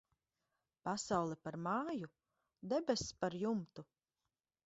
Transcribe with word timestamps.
Pasaule 0.87 1.35
par 1.43 1.57
māju, 1.65 2.09
debess 2.73 3.05
par 3.21 3.39
jumtu. 3.43 3.87